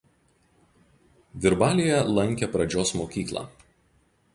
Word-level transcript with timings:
Virbalyje 1.45 2.01
lankė 2.19 2.51
pradžios 2.57 2.99
mokyklą. 3.03 3.47